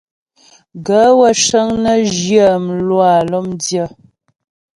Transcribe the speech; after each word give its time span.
Gaə̂ 0.85 1.11
wə́ 1.19 1.33
cə́ŋ 1.45 1.67
nə́ 1.83 1.97
zhyə 2.17 2.47
mlwâ 2.65 3.09
lɔ́mdyə́. 3.29 3.87